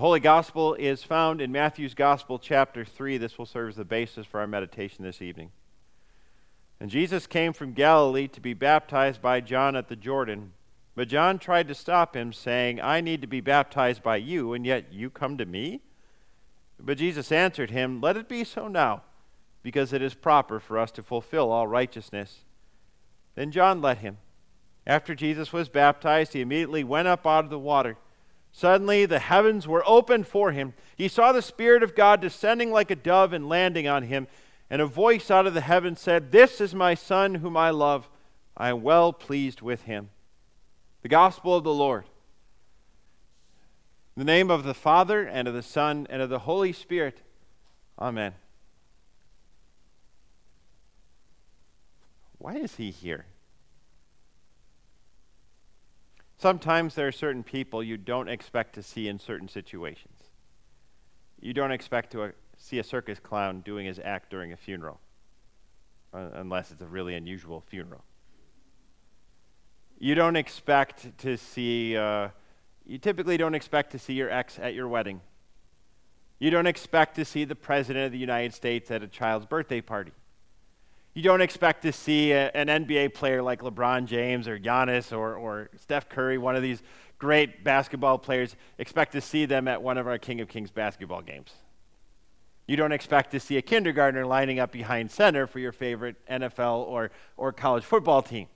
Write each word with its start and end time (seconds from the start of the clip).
Holy 0.00 0.18
Gospel 0.18 0.72
is 0.76 1.02
found 1.02 1.42
in 1.42 1.52
Matthew's 1.52 1.92
Gospel, 1.92 2.38
chapter 2.38 2.86
3. 2.86 3.18
This 3.18 3.36
will 3.36 3.44
serve 3.44 3.68
as 3.68 3.76
the 3.76 3.84
basis 3.84 4.24
for 4.24 4.40
our 4.40 4.46
meditation 4.46 5.04
this 5.04 5.20
evening. 5.20 5.50
And 6.80 6.88
Jesus 6.88 7.26
came 7.26 7.52
from 7.52 7.74
Galilee 7.74 8.26
to 8.28 8.40
be 8.40 8.54
baptized 8.54 9.20
by 9.20 9.42
John 9.42 9.76
at 9.76 9.88
the 9.88 9.96
Jordan. 9.96 10.52
But 10.94 11.08
John 11.08 11.38
tried 11.38 11.68
to 11.68 11.74
stop 11.74 12.16
him, 12.16 12.32
saying, 12.32 12.80
I 12.80 13.02
need 13.02 13.20
to 13.20 13.26
be 13.26 13.42
baptized 13.42 14.02
by 14.02 14.16
you, 14.16 14.54
and 14.54 14.64
yet 14.64 14.90
you 14.90 15.10
come 15.10 15.36
to 15.36 15.44
me? 15.44 15.82
But 16.78 16.96
Jesus 16.96 17.30
answered 17.30 17.70
him, 17.70 18.00
Let 18.00 18.16
it 18.16 18.26
be 18.26 18.42
so 18.42 18.68
now, 18.68 19.02
because 19.62 19.92
it 19.92 20.00
is 20.00 20.14
proper 20.14 20.60
for 20.60 20.78
us 20.78 20.90
to 20.92 21.02
fulfill 21.02 21.52
all 21.52 21.66
righteousness. 21.66 22.44
Then 23.34 23.50
John 23.50 23.82
let 23.82 23.98
him. 23.98 24.16
After 24.86 25.14
Jesus 25.14 25.52
was 25.52 25.68
baptized, 25.68 26.32
he 26.32 26.40
immediately 26.40 26.84
went 26.84 27.06
up 27.06 27.26
out 27.26 27.44
of 27.44 27.50
the 27.50 27.58
water. 27.58 27.98
Suddenly 28.52 29.06
the 29.06 29.20
heavens 29.20 29.66
were 29.66 29.84
opened 29.86 30.26
for 30.26 30.52
him. 30.52 30.74
He 30.96 31.08
saw 31.08 31.32
the 31.32 31.42
Spirit 31.42 31.82
of 31.82 31.94
God 31.94 32.20
descending 32.20 32.70
like 32.70 32.90
a 32.90 32.96
dove 32.96 33.32
and 33.32 33.48
landing 33.48 33.86
on 33.86 34.04
him. 34.04 34.26
And 34.68 34.80
a 34.80 34.86
voice 34.86 35.30
out 35.30 35.46
of 35.46 35.54
the 35.54 35.60
heavens 35.60 36.00
said, 36.00 36.30
This 36.30 36.60
is 36.60 36.74
my 36.74 36.94
Son 36.94 37.36
whom 37.36 37.56
I 37.56 37.70
love. 37.70 38.08
I 38.56 38.70
am 38.70 38.82
well 38.82 39.12
pleased 39.12 39.62
with 39.62 39.82
him. 39.82 40.10
The 41.02 41.08
Gospel 41.08 41.56
of 41.56 41.64
the 41.64 41.74
Lord. 41.74 42.04
In 44.16 44.20
the 44.20 44.32
name 44.32 44.50
of 44.50 44.64
the 44.64 44.74
Father, 44.74 45.22
and 45.22 45.48
of 45.48 45.54
the 45.54 45.62
Son, 45.62 46.06
and 46.10 46.20
of 46.20 46.28
the 46.28 46.40
Holy 46.40 46.72
Spirit. 46.72 47.22
Amen. 47.98 48.34
Why 52.38 52.56
is 52.56 52.76
he 52.76 52.90
here? 52.90 53.26
Sometimes 56.40 56.94
there 56.94 57.06
are 57.06 57.12
certain 57.12 57.42
people 57.42 57.82
you 57.82 57.98
don't 57.98 58.30
expect 58.30 58.74
to 58.76 58.82
see 58.82 59.08
in 59.08 59.18
certain 59.18 59.46
situations. 59.46 60.16
You 61.38 61.52
don't 61.52 61.70
expect 61.70 62.12
to 62.12 62.22
uh, 62.22 62.30
see 62.56 62.78
a 62.78 62.82
circus 62.82 63.20
clown 63.20 63.60
doing 63.60 63.84
his 63.84 64.00
act 64.02 64.30
during 64.30 64.50
a 64.50 64.56
funeral, 64.56 65.00
uh, 66.14 66.30
unless 66.32 66.70
it's 66.70 66.80
a 66.80 66.86
really 66.86 67.14
unusual 67.14 67.62
funeral. 67.68 68.04
You 69.98 70.14
don't 70.14 70.36
expect 70.36 71.18
to 71.18 71.36
see, 71.36 71.94
uh, 71.94 72.28
you 72.86 72.96
typically 72.96 73.36
don't 73.36 73.54
expect 73.54 73.92
to 73.92 73.98
see 73.98 74.14
your 74.14 74.30
ex 74.30 74.58
at 74.58 74.72
your 74.72 74.88
wedding. 74.88 75.20
You 76.38 76.48
don't 76.48 76.66
expect 76.66 77.16
to 77.16 77.26
see 77.26 77.44
the 77.44 77.54
President 77.54 78.06
of 78.06 78.12
the 78.12 78.18
United 78.18 78.54
States 78.54 78.90
at 78.90 79.02
a 79.02 79.08
child's 79.08 79.44
birthday 79.44 79.82
party. 79.82 80.12
You 81.14 81.22
don't 81.22 81.40
expect 81.40 81.82
to 81.82 81.92
see 81.92 82.32
a, 82.32 82.50
an 82.52 82.68
NBA 82.68 83.14
player 83.14 83.42
like 83.42 83.62
LeBron 83.62 84.06
James 84.06 84.46
or 84.46 84.58
Giannis 84.58 85.16
or, 85.16 85.34
or 85.34 85.70
Steph 85.76 86.08
Curry, 86.08 86.38
one 86.38 86.54
of 86.54 86.62
these 86.62 86.82
great 87.18 87.64
basketball 87.64 88.18
players, 88.18 88.54
expect 88.78 89.12
to 89.12 89.20
see 89.20 89.44
them 89.44 89.66
at 89.66 89.82
one 89.82 89.98
of 89.98 90.06
our 90.06 90.18
King 90.18 90.40
of 90.40 90.48
Kings 90.48 90.70
basketball 90.70 91.20
games. 91.20 91.52
You 92.66 92.76
don't 92.76 92.92
expect 92.92 93.32
to 93.32 93.40
see 93.40 93.56
a 93.56 93.62
kindergartner 93.62 94.24
lining 94.24 94.60
up 94.60 94.70
behind 94.70 95.10
center 95.10 95.48
for 95.48 95.58
your 95.58 95.72
favorite 95.72 96.14
NFL 96.30 96.86
or, 96.86 97.10
or 97.36 97.52
college 97.52 97.84
football 97.84 98.22
team. 98.22 98.46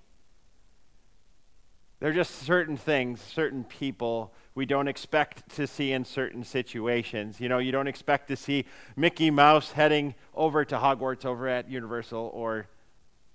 There 1.99 2.11
are 2.11 2.15
just 2.15 2.37
certain 2.43 2.77
things, 2.77 3.21
certain 3.21 3.65
people 3.65 4.33
we 4.55 4.65
don't 4.65 4.87
expect 4.87 5.49
to 5.57 5.67
see 5.67 5.93
in 5.93 6.05
certain 6.05 6.45
situations. 6.45 7.41
You 7.41 7.49
know, 7.49 7.59
you 7.59 7.73
don't 7.73 7.89
expect 7.89 8.29
to 8.29 8.37
see 8.37 8.67
Mickey 8.95 9.31
Mouse 9.31 9.73
heading 9.73 10.15
over 10.35 10.65
to 10.65 10.77
Hogwarts 10.77 11.25
over 11.25 11.49
at 11.49 11.69
Universal 11.69 12.31
or, 12.33 12.69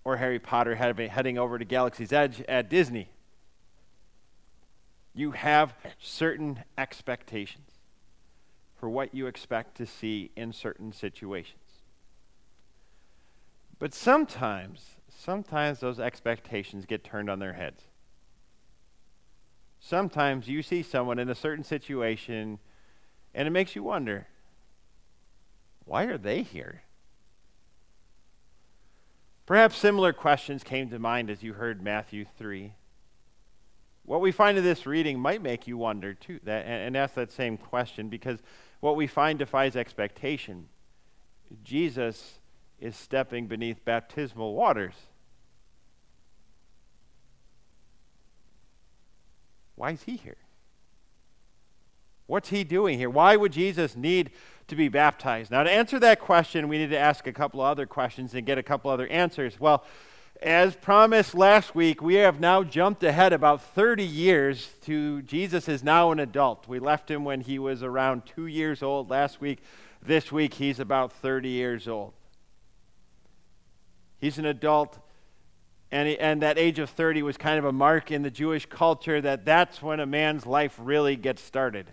or 0.05 0.17
Harry 0.17 0.39
Potter 0.39 0.75
heading 0.75 1.37
over 1.37 1.59
to 1.59 1.65
Galaxy's 1.65 2.13
Edge 2.13 2.41
at 2.47 2.69
Disney. 2.69 3.09
You 5.13 5.31
have 5.31 5.73
certain 5.99 6.63
expectations 6.77 7.71
for 8.77 8.89
what 8.89 9.13
you 9.13 9.27
expect 9.27 9.75
to 9.75 9.85
see 9.85 10.31
in 10.37 10.53
certain 10.53 10.93
situations. 10.93 11.59
But 13.77 13.93
sometimes, 13.93 14.95
sometimes 15.09 15.81
those 15.81 15.99
expectations 15.99 16.85
get 16.85 17.03
turned 17.03 17.29
on 17.29 17.39
their 17.39 17.53
heads. 17.53 17.88
Sometimes 19.79 20.47
you 20.47 20.61
see 20.61 20.83
someone 20.83 21.19
in 21.19 21.29
a 21.29 21.35
certain 21.35 21.63
situation 21.63 22.59
and 23.33 23.47
it 23.47 23.51
makes 23.51 23.75
you 23.75 23.83
wonder 23.83 24.27
why 25.85 26.03
are 26.03 26.17
they 26.17 26.43
here? 26.43 26.83
Perhaps 29.47 29.77
similar 29.77 30.13
questions 30.13 30.63
came 30.63 30.89
to 30.91 30.99
mind 30.99 31.31
as 31.31 31.41
you 31.41 31.53
heard 31.53 31.81
Matthew 31.81 32.25
3. 32.37 32.73
What 34.03 34.21
we 34.21 34.31
find 34.31 34.59
in 34.59 34.63
this 34.63 34.85
reading 34.85 35.19
might 35.19 35.41
make 35.41 35.65
you 35.65 35.77
wonder 35.77 36.13
too, 36.13 36.39
that, 36.43 36.65
and, 36.65 36.83
and 36.83 36.97
ask 36.97 37.15
that 37.15 37.31
same 37.31 37.57
question 37.57 38.09
because 38.09 38.39
what 38.79 38.95
we 38.95 39.07
find 39.07 39.39
defies 39.39 39.75
expectation. 39.75 40.67
Jesus 41.63 42.39
is 42.79 42.95
stepping 42.95 43.47
beneath 43.47 43.83
baptismal 43.83 44.53
waters. 44.53 44.93
Why 49.79 49.91
is 49.91 50.03
he 50.03 50.17
here? 50.17 50.35
What's 52.27 52.49
he 52.49 52.65
doing 52.65 52.99
here? 52.99 53.09
Why 53.09 53.37
would 53.37 53.53
Jesus 53.53 53.95
need 53.95 54.31
to 54.67 54.75
be 54.75 54.89
baptized? 54.89 55.51
Now, 55.51 55.63
to 55.63 55.71
answer 55.71 55.97
that 55.99 56.19
question, 56.19 56.67
we 56.67 56.77
need 56.77 56.89
to 56.89 56.99
ask 56.99 57.25
a 57.27 57.31
couple 57.31 57.61
other 57.61 57.85
questions 57.85 58.33
and 58.33 58.45
get 58.45 58.57
a 58.57 58.63
couple 58.63 58.91
other 58.91 59.07
answers. 59.07 59.57
Well, 59.57 59.85
as 60.41 60.75
promised 60.75 61.33
last 61.33 61.75
week, 61.75 62.01
we 62.01 62.15
have 62.15 62.41
now 62.41 62.61
jumped 62.61 63.05
ahead 63.05 63.31
about 63.31 63.61
30 63.73 64.03
years 64.03 64.67
to 64.81 65.21
Jesus 65.21 65.69
is 65.69 65.81
now 65.81 66.11
an 66.11 66.19
adult. 66.19 66.67
We 66.67 66.79
left 66.79 67.09
him 67.09 67.23
when 67.23 67.39
he 67.39 67.57
was 67.57 67.81
around 67.81 68.25
two 68.25 68.47
years 68.47 68.83
old 68.83 69.09
last 69.09 69.39
week. 69.39 69.59
This 70.01 70.29
week, 70.29 70.55
he's 70.55 70.81
about 70.81 71.13
30 71.13 71.47
years 71.47 71.87
old. 71.87 72.11
He's 74.19 74.37
an 74.37 74.45
adult 74.45 74.99
and, 75.91 76.07
and 76.09 76.41
that 76.41 76.57
age 76.57 76.79
of 76.79 76.89
30 76.89 77.23
was 77.23 77.37
kind 77.37 77.57
of 77.57 77.65
a 77.65 77.71
mark 77.71 78.11
in 78.11 78.21
the 78.21 78.29
Jewish 78.29 78.65
culture 78.67 79.19
that 79.21 79.45
that's 79.45 79.81
when 79.81 79.99
a 79.99 80.05
man's 80.05 80.45
life 80.45 80.75
really 80.77 81.15
gets 81.15 81.41
started. 81.41 81.91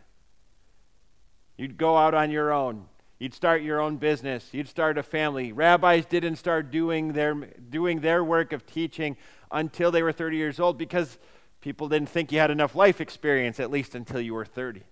You'd 1.56 1.78
go 1.78 1.96
out 1.96 2.14
on 2.14 2.30
your 2.30 2.52
own. 2.52 2.86
You'd 3.18 3.32
start 3.32 3.62
your 3.62 3.80
own 3.80 3.96
business. 3.96 4.50
You'd 4.52 4.68
start 4.68 4.98
a 4.98 5.02
family. 5.02 5.52
Rabbis 5.52 6.04
didn't 6.04 6.36
start 6.36 6.70
doing 6.70 7.14
their, 7.14 7.34
doing 7.34 8.00
their 8.00 8.22
work 8.22 8.52
of 8.52 8.66
teaching 8.66 9.16
until 9.50 9.90
they 9.90 10.02
were 10.02 10.12
30 10.12 10.36
years 10.36 10.60
old 10.60 10.76
because 10.76 11.18
people 11.62 11.88
didn't 11.88 12.10
think 12.10 12.30
you 12.30 12.38
had 12.38 12.50
enough 12.50 12.74
life 12.74 13.00
experience, 13.00 13.58
at 13.58 13.70
least 13.70 13.94
until 13.94 14.20
you 14.20 14.34
were 14.34 14.44
30. 14.44 14.82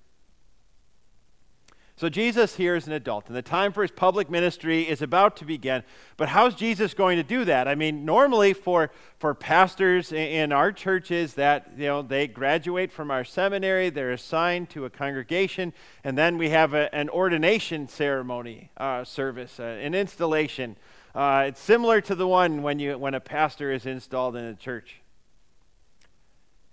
So 1.97 2.09
Jesus 2.09 2.57
here 2.57 2.75
is 2.75 2.89
an 2.89 2.93
adult, 2.93 3.29
and 3.29 3.37
the 3.37 3.43
time 3.43 3.73
for 3.73 3.83
his 3.83 3.93
public 3.93 4.29
ministry 4.29 4.83
is 4.83 5.01
about 5.01 5.37
to 5.37 5.45
begin. 5.45 5.85
But 6.17 6.29
how's 6.29 6.57
Jesus 6.57 6.93
going 6.93 7.19
to 7.19 7.23
do 7.23 7.45
that? 7.45 7.69
I 7.69 7.77
mean, 7.77 8.05
normally 8.05 8.53
for, 8.53 8.91
for 9.19 9.33
pastors 9.33 10.11
in 10.11 10.51
our 10.51 10.73
churches 10.73 11.35
that, 11.35 11.71
you 11.77 11.87
know, 11.87 12.03
they 12.03 12.27
graduate 12.27 12.91
from 12.91 13.13
our 13.13 13.23
seminary, 13.23 13.91
they're 13.91 14.11
assigned 14.11 14.71
to 14.71 14.87
a 14.87 14.91
congregation, 14.91 15.73
and 16.03 16.19
then 16.19 16.37
we 16.37 16.51
have 16.51 16.75
a, 16.75 16.93
an 16.93 17.09
ordination 17.11 17.87
ceremony 17.87 18.73
uh, 18.77 19.05
service, 19.05 19.61
uh, 19.61 19.63
an 19.63 19.95
installation. 19.95 20.77
Uh, 21.15 21.45
it's 21.47 21.61
similar 21.61 22.01
to 22.01 22.17
the 22.17 22.27
one 22.27 22.63
when, 22.63 22.81
you, 22.81 22.99
when 22.99 23.15
a 23.15 23.21
pastor 23.21 23.71
is 23.71 23.87
installed 23.87 24.35
in 24.35 24.45
a 24.47 24.55
church. 24.55 24.97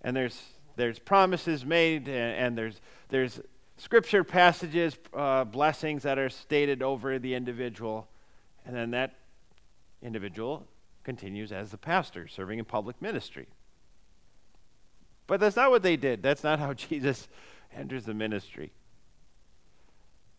And 0.01 0.15
there's, 0.15 0.41
there's 0.77 0.97
promises 0.97 1.63
made, 1.63 2.07
and, 2.07 2.35
and 2.35 2.57
there's, 2.57 2.81
there's 3.09 3.39
scripture 3.81 4.24
passages, 4.24 4.96
uh, 5.12 5.44
blessings 5.44 6.03
that 6.03 6.19
are 6.19 6.30
stated 6.30 6.84
over 6.84 7.18
the 7.18 7.34
individual, 7.34 8.08
and 8.64 8.75
then 8.75 8.92
that 8.92 9.16
individual 10.03 10.68
continues 11.03 11.52
as 11.52 11.72
the 11.72 11.78
pastor, 11.78 12.28
serving 12.28 12.59
in 12.59 12.66
public 12.66 13.02
ministry. 13.02 13.47
But 15.25 15.40
that's 15.40 15.56
not 15.56 15.72
what 15.72 15.81
they 15.81 15.96
did. 15.96 16.22
That's 16.22 16.44
not 16.44 16.59
how 16.59 16.74
Jesus 16.90 17.28
enters 17.75 18.06
the 18.06 18.14
ministry. 18.14 18.72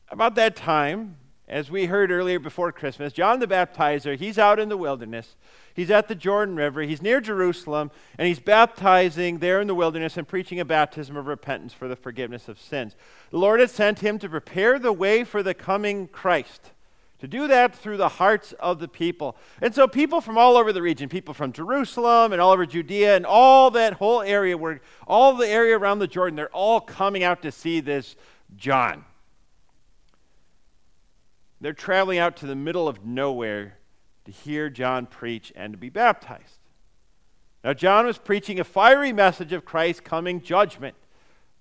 About 0.09 0.37
that 0.37 0.55
time, 0.55 1.17
as 1.53 1.71
we 1.71 1.85
heard 1.85 2.11
earlier 2.11 2.39
before 2.39 2.73
Christmas, 2.73 3.13
John 3.13 3.39
the 3.39 3.47
Baptizer, 3.47 4.17
he's 4.17 4.39
out 4.39 4.59
in 4.59 4.71
the 4.71 4.77
wilderness. 4.77 5.37
He's 5.75 5.91
at 5.91 6.09
the 6.09 6.15
Jordan 6.15 6.57
River. 6.57 6.81
He's 6.81 7.03
near 7.03 7.21
Jerusalem, 7.21 7.91
and 8.17 8.27
he's 8.27 8.41
baptizing 8.41 9.39
there 9.39 9.61
in 9.61 9.67
the 9.67 9.75
wilderness 9.75 10.17
and 10.17 10.27
preaching 10.27 10.61
a 10.61 10.65
baptism 10.65 11.15
of 11.15 11.27
repentance 11.27 11.75
for 11.75 11.89
the 11.89 11.97
forgiveness 11.97 12.49
of 12.49 12.59
sins. 12.59 12.97
The 13.31 13.37
Lord 13.37 13.61
had 13.61 13.69
sent 13.69 13.99
him 13.99 14.19
to 14.21 14.31
prepare 14.31 14.79
the 14.79 14.95
way 14.95 15.25
for 15.25 15.43
the 15.43 15.53
coming 15.53 16.09
Christ, 16.09 16.71
to 17.19 17.29
do 17.29 17.47
that 17.49 17.75
through 17.75 17.99
the 17.99 18.09
hearts 18.09 18.55
of 18.55 18.79
the 18.79 18.89
people. 18.89 19.37
And 19.61 19.75
so, 19.75 19.87
people 19.87 20.23
from 20.23 20.39
all 20.39 20.57
over 20.57 20.73
the 20.73 20.83
region, 20.83 21.11
people 21.11 21.35
from 21.35 21.53
Jerusalem 21.53 22.33
and 22.33 22.41
all 22.41 22.53
over 22.53 22.65
Judea 22.65 23.15
and 23.15 23.27
all 23.27 23.71
that 23.73 23.93
whole 23.93 24.23
area, 24.23 24.57
where 24.57 24.81
all 25.07 25.35
the 25.35 25.49
area 25.49 25.77
around 25.77 25.99
the 25.99 26.09
Jordan, 26.09 26.35
they're 26.35 26.49
all 26.49 26.81
coming 26.81 27.23
out 27.23 27.43
to 27.43 27.53
see 27.53 27.81
this 27.81 28.17
John. 28.57 29.05
They're 31.63 31.73
traveling 31.73 32.19
out 32.19 32.37
to 32.39 32.47
the 32.47 32.57
middle 32.57 32.89
of 32.89 33.07
nowhere 33.07 33.79
to 34.25 34.33
hear 34.33 34.69
John 34.69 35.07
preach 35.07 35.53
and 35.55 35.73
to 35.73 35.79
be 35.79 35.91
baptized. 35.91 36.59
Now, 37.63 37.73
John 37.73 38.05
was 38.05 38.19
preaching 38.19 38.59
a 38.59 38.65
fiery 38.65 39.13
message 39.13 39.53
of 39.53 39.65
Christ's 39.65 40.01
coming 40.01 40.43
judgment. 40.43 40.97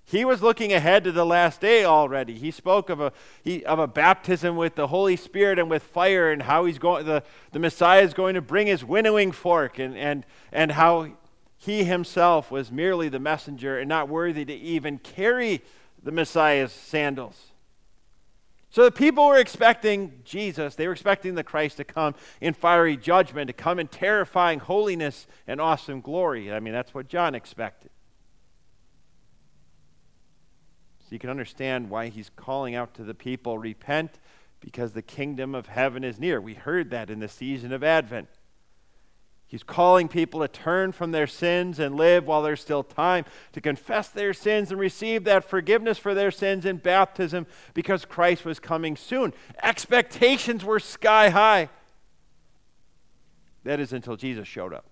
He 0.04 0.26
was 0.26 0.42
looking 0.42 0.74
ahead 0.74 1.04
to 1.04 1.12
the 1.12 1.24
last 1.24 1.62
day 1.62 1.86
already. 1.86 2.34
He 2.34 2.50
spoke 2.50 2.90
of 2.90 3.00
a, 3.00 3.14
he, 3.44 3.64
of 3.64 3.78
a 3.78 3.86
baptism 3.86 4.56
with 4.56 4.74
the 4.74 4.88
Holy 4.88 5.16
Spirit 5.16 5.60
and 5.60 5.70
with 5.70 5.84
fire, 5.84 6.32
and 6.32 6.42
how 6.42 6.66
he's 6.66 6.80
going, 6.80 7.06
the, 7.06 7.22
the 7.52 7.60
Messiah 7.60 8.02
is 8.02 8.16
going 8.16 8.34
to 8.34 8.42
bring 8.42 8.66
his 8.66 8.84
winnowing 8.84 9.32
fork, 9.32 9.78
and, 9.78 9.96
and, 9.96 10.26
and 10.52 10.72
how 10.72 11.12
he 11.58 11.84
himself 11.84 12.50
was 12.50 12.72
merely 12.72 13.08
the 13.08 13.20
messenger 13.20 13.78
and 13.78 13.88
not 13.88 14.10
worthy 14.10 14.46
to 14.46 14.54
even 14.54 14.98
carry 14.98 15.62
the 16.02 16.12
Messiah's 16.12 16.72
sandals. 16.72 17.51
So 18.72 18.86
the 18.86 18.92
people 18.92 19.28
were 19.28 19.38
expecting 19.38 20.22
Jesus, 20.24 20.76
they 20.76 20.88
were 20.88 20.94
expecting 20.94 21.36
the 21.36 21.44
Christ 21.44 21.78
to 21.78 21.84
come 21.84 22.16
in 22.40 22.54
fiery 22.54 22.96
judgment, 22.96 23.48
to 23.48 23.54
come 23.54 23.80
in 23.80 23.88
terrifying 23.90 24.60
holiness 24.60 25.28
and 25.46 25.60
awesome 25.60 26.00
glory. 26.00 26.54
I 26.54 26.62
mean, 26.62 26.74
that's 26.74 26.94
what 26.94 27.10
John 27.10 27.36
expected. 27.36 27.92
So 31.02 31.08
you 31.10 31.20
can 31.20 31.30
understand 31.30 31.90
why 31.90 32.08
he's 32.08 32.32
calling 32.38 32.74
out 32.74 32.94
to 32.94 33.04
the 33.04 33.14
people 33.14 33.58
repent 33.58 34.20
because 34.62 34.94
the 34.94 35.02
kingdom 35.02 35.54
of 35.54 35.68
heaven 35.68 36.06
is 36.06 36.18
near. 36.18 36.40
We 36.40 36.54
heard 36.54 36.92
that 36.92 37.10
in 37.10 37.20
the 37.20 37.28
season 37.28 37.74
of 37.74 37.84
Advent. 37.84 38.30
He's 39.52 39.64
calling 39.64 40.08
people 40.08 40.40
to 40.40 40.48
turn 40.48 40.94
from 40.94 41.12
their 41.12 41.28
sins 41.28 41.78
and 41.78 41.98
live 41.98 42.26
while 42.26 42.42
there's 42.42 42.62
still 42.62 42.84
time, 42.84 43.26
to 43.52 43.60
confess 43.60 44.08
their 44.08 44.34
sins 44.34 44.72
and 44.72 44.80
receive 44.80 45.26
that 45.26 45.44
forgiveness 45.44 45.98
for 45.98 46.14
their 46.14 46.32
sins 46.32 46.66
in 46.66 46.78
baptism 46.78 47.46
because 47.74 48.06
Christ 48.06 48.46
was 48.46 48.62
coming 48.62 48.96
soon. 48.96 49.34
Expectations 49.62 50.64
were 50.64 50.80
sky 50.80 51.28
high. 51.32 51.68
That 53.66 53.82
is 53.82 53.92
until 53.92 54.16
Jesus 54.16 54.48
showed 54.48 54.74
up. 54.74 54.86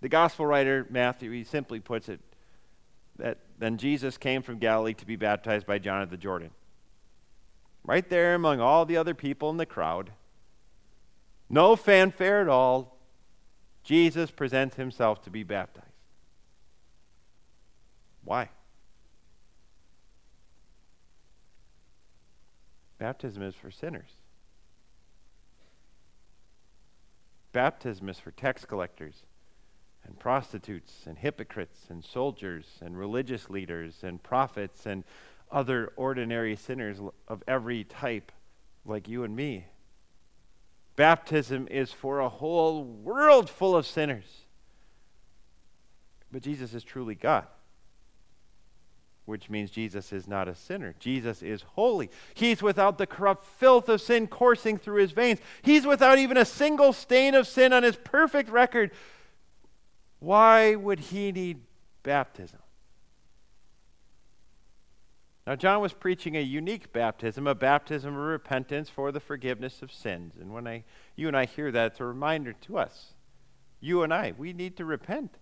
The 0.00 0.08
gospel 0.08 0.46
writer 0.46 0.88
Matthew, 0.90 1.30
he 1.30 1.44
simply 1.44 1.78
puts 1.78 2.08
it 2.08 2.18
that 3.18 3.38
then 3.60 3.78
Jesus 3.78 4.18
came 4.18 4.42
from 4.42 4.58
Galilee 4.58 4.94
to 4.94 5.06
be 5.06 5.14
baptized 5.14 5.64
by 5.64 5.78
John 5.78 6.02
at 6.02 6.10
the 6.10 6.16
Jordan. 6.16 6.50
Right 7.84 8.08
there 8.10 8.34
among 8.34 8.60
all 8.60 8.84
the 8.84 8.96
other 8.96 9.14
people 9.14 9.48
in 9.50 9.58
the 9.58 9.64
crowd, 9.64 10.10
no 11.50 11.74
fanfare 11.74 12.40
at 12.40 12.48
all, 12.48 12.96
Jesus 13.82 14.30
presents 14.30 14.76
himself 14.76 15.22
to 15.24 15.30
be 15.30 15.42
baptized. 15.42 15.86
Why? 18.24 18.48
Baptism 22.98 23.42
is 23.42 23.54
for 23.54 23.70
sinners. 23.70 24.10
Baptism 27.52 28.08
is 28.08 28.18
for 28.18 28.30
tax 28.30 28.64
collectors 28.64 29.24
and 30.06 30.18
prostitutes 30.18 31.04
and 31.06 31.18
hypocrites 31.18 31.86
and 31.88 32.04
soldiers 32.04 32.66
and 32.80 32.96
religious 32.96 33.50
leaders 33.50 34.04
and 34.04 34.22
prophets 34.22 34.86
and 34.86 35.02
other 35.50 35.92
ordinary 35.96 36.54
sinners 36.54 36.98
of 37.26 37.42
every 37.48 37.82
type, 37.82 38.30
like 38.84 39.08
you 39.08 39.24
and 39.24 39.34
me. 39.34 39.66
Baptism 41.00 41.66
is 41.70 41.94
for 41.94 42.20
a 42.20 42.28
whole 42.28 42.84
world 42.84 43.48
full 43.48 43.74
of 43.74 43.86
sinners. 43.86 44.44
But 46.30 46.42
Jesus 46.42 46.74
is 46.74 46.84
truly 46.84 47.14
God, 47.14 47.46
which 49.24 49.48
means 49.48 49.70
Jesus 49.70 50.12
is 50.12 50.28
not 50.28 50.46
a 50.46 50.54
sinner. 50.54 50.94
Jesus 50.98 51.40
is 51.40 51.62
holy. 51.62 52.10
He's 52.34 52.60
without 52.60 52.98
the 52.98 53.06
corrupt 53.06 53.46
filth 53.46 53.88
of 53.88 54.02
sin 54.02 54.26
coursing 54.26 54.76
through 54.76 55.00
his 55.00 55.12
veins. 55.12 55.40
He's 55.62 55.86
without 55.86 56.18
even 56.18 56.36
a 56.36 56.44
single 56.44 56.92
stain 56.92 57.34
of 57.34 57.46
sin 57.46 57.72
on 57.72 57.82
his 57.82 57.96
perfect 57.96 58.50
record. 58.50 58.90
Why 60.18 60.74
would 60.74 61.00
he 61.00 61.32
need 61.32 61.62
baptism? 62.02 62.59
Now, 65.50 65.56
John 65.56 65.80
was 65.80 65.92
preaching 65.92 66.36
a 66.36 66.40
unique 66.40 66.92
baptism, 66.92 67.48
a 67.48 67.56
baptism 67.56 68.14
of 68.14 68.22
repentance 68.22 68.88
for 68.88 69.10
the 69.10 69.18
forgiveness 69.18 69.82
of 69.82 69.90
sins. 69.90 70.34
And 70.40 70.54
when 70.54 70.68
I, 70.68 70.84
you 71.16 71.26
and 71.26 71.36
I 71.36 71.44
hear 71.46 71.72
that, 71.72 71.86
it's 71.90 71.98
a 71.98 72.04
reminder 72.04 72.52
to 72.52 72.78
us. 72.78 73.14
You 73.80 74.04
and 74.04 74.14
I, 74.14 74.32
we 74.38 74.52
need 74.52 74.76
to 74.76 74.84
repent. 74.84 75.38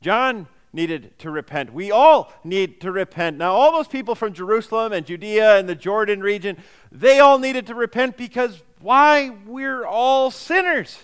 John 0.00 0.46
needed 0.72 1.18
to 1.18 1.28
repent. 1.28 1.72
We 1.72 1.90
all 1.90 2.32
need 2.44 2.80
to 2.82 2.92
repent. 2.92 3.36
Now, 3.36 3.52
all 3.52 3.72
those 3.72 3.88
people 3.88 4.14
from 4.14 4.32
Jerusalem 4.32 4.92
and 4.92 5.04
Judea 5.04 5.58
and 5.58 5.68
the 5.68 5.74
Jordan 5.74 6.20
region, 6.20 6.56
they 6.92 7.18
all 7.18 7.40
needed 7.40 7.66
to 7.66 7.74
repent 7.74 8.16
because 8.16 8.62
why? 8.80 9.30
We're 9.44 9.86
all 9.86 10.30
sinners. 10.30 11.00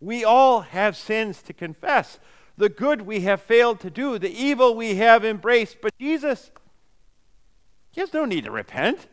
We 0.00 0.24
all 0.24 0.62
have 0.62 0.96
sins 0.96 1.42
to 1.42 1.52
confess. 1.52 2.18
The 2.56 2.68
good 2.68 3.02
we 3.02 3.20
have 3.20 3.42
failed 3.42 3.80
to 3.80 3.90
do, 3.90 4.18
the 4.18 4.30
evil 4.30 4.74
we 4.74 4.96
have 4.96 5.24
embraced. 5.24 5.78
But 5.82 5.96
Jesus, 5.98 6.50
He 7.90 8.00
has 8.00 8.12
no 8.12 8.24
need 8.24 8.44
to 8.44 8.50
repent. 8.50 9.08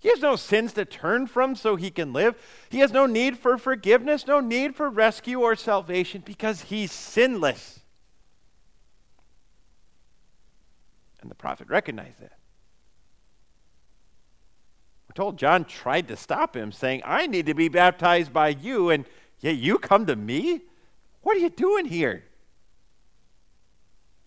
He 0.00 0.08
has 0.10 0.20
no 0.20 0.36
sins 0.36 0.72
to 0.74 0.84
turn 0.84 1.26
from 1.26 1.56
so 1.56 1.74
he 1.74 1.90
can 1.90 2.12
live. 2.12 2.36
He 2.70 2.78
has 2.78 2.92
no 2.92 3.06
need 3.06 3.36
for 3.36 3.58
forgiveness, 3.58 4.26
no 4.26 4.38
need 4.38 4.76
for 4.76 4.88
rescue 4.88 5.40
or 5.40 5.56
salvation 5.56 6.22
because 6.24 6.62
he's 6.62 6.92
sinless. 6.92 7.80
And 11.20 11.28
the 11.28 11.34
prophet 11.34 11.68
recognized 11.68 12.20
that. 12.20 12.38
We're 15.08 15.14
told 15.14 15.36
John 15.36 15.64
tried 15.64 16.06
to 16.08 16.16
stop 16.16 16.56
him, 16.56 16.70
saying, 16.70 17.02
I 17.04 17.26
need 17.26 17.46
to 17.46 17.54
be 17.54 17.68
baptized 17.68 18.32
by 18.32 18.50
you, 18.50 18.90
and 18.90 19.04
yeah, 19.40 19.50
you 19.50 19.78
come 19.78 20.06
to 20.06 20.14
me? 20.14 20.60
What 21.22 21.36
are 21.36 21.40
you 21.40 21.50
doing 21.50 21.86
here? 21.86 22.22